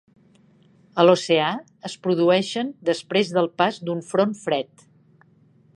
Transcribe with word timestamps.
A 1.01 1.03
l'oceà 1.05 1.49
es 1.89 1.97
produeixen 2.07 2.73
després 2.91 3.31
del 3.37 3.53
pas 3.63 3.79
d'un 3.91 4.01
front 4.15 4.35
fred. 4.45 4.89